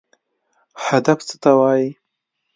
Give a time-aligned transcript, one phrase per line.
[0.85, 1.89] هدف څه ته وایي؟